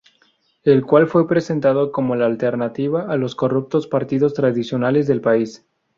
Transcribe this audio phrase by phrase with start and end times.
[0.63, 5.63] El cual fue presentado como la alternativa a los corruptos partidos tradicionales del país.